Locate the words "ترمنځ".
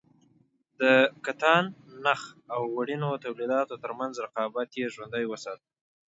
3.83-4.13